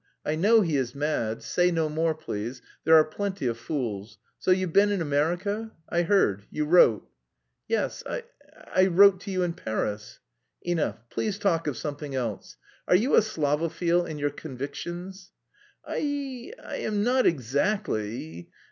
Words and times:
"I 0.25 0.33
know 0.33 0.61
he 0.61 0.77
is 0.77 0.95
mad; 0.95 1.43
say 1.43 1.69
no 1.69 1.87
more, 1.87 2.15
please; 2.15 2.63
there 2.85 2.95
are 2.95 3.03
plenty 3.05 3.45
of 3.45 3.55
fools. 3.59 4.17
So 4.39 4.49
you've 4.49 4.73
been 4.73 4.89
in 4.91 4.99
America? 4.99 5.73
I 5.89 6.01
heard, 6.01 6.45
you 6.49 6.65
wrote." 6.65 7.07
"Yes, 7.67 8.01
I... 8.07 8.23
I 8.73 8.87
wrote 8.87 9.19
to 9.19 9.31
you 9.31 9.43
in 9.43 9.53
Paris." 9.53 10.17
"Enough, 10.63 10.97
please 11.11 11.37
talk 11.37 11.67
of 11.67 11.77
something 11.77 12.15
else. 12.15 12.57
Are 12.87 12.95
you 12.95 13.13
a 13.13 13.21
Slavophil 13.21 14.07
in 14.07 14.17
your 14.17 14.31
convictions?" 14.31 15.33
"I... 15.85 16.51
I 16.65 16.77
am 16.77 17.03
not 17.03 17.27
exactly.... 17.27 18.49